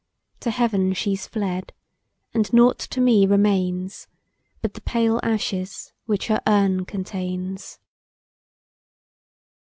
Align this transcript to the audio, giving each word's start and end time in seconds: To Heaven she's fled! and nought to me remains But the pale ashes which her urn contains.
To 0.39 0.49
Heaven 0.49 0.93
she's 0.93 1.27
fled! 1.27 1.73
and 2.33 2.51
nought 2.51 2.79
to 2.79 2.99
me 2.99 3.27
remains 3.27 4.07
But 4.59 4.73
the 4.73 4.81
pale 4.81 5.19
ashes 5.21 5.93
which 6.07 6.25
her 6.25 6.41
urn 6.47 6.85
contains. 6.85 7.77